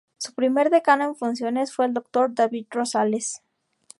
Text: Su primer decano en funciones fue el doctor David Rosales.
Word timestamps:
Su 0.17 0.33
primer 0.33 0.71
decano 0.71 1.03
en 1.03 1.15
funciones 1.15 1.75
fue 1.75 1.85
el 1.85 1.93
doctor 1.93 2.33
David 2.33 2.65
Rosales. 2.71 3.43